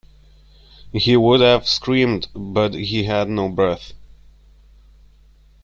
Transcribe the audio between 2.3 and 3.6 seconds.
but he had no